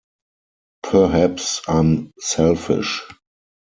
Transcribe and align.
Perhaps 0.81 1.61
I’m 1.67 2.11
selfish. 2.17 3.03